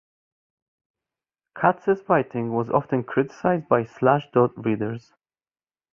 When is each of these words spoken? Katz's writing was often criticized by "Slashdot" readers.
Katz's 1.55 2.01
writing 2.09 2.53
was 2.53 2.71
often 2.71 3.03
criticized 3.03 3.67
by 3.69 3.83
"Slashdot" 3.83 4.53
readers. 4.65 5.13